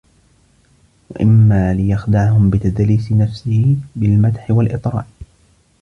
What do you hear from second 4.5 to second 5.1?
وَالْإِطْرَاءِ